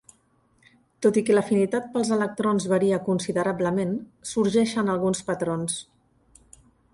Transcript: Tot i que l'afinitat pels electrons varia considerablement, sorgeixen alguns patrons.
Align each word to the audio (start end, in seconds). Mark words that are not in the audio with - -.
Tot 1.05 1.17
i 1.19 1.21
que 1.25 1.35
l'afinitat 1.35 1.91
pels 1.97 2.09
electrons 2.15 2.65
varia 2.71 2.99
considerablement, 3.09 3.93
sorgeixen 4.31 4.91
alguns 4.95 5.23
patrons. 5.29 5.79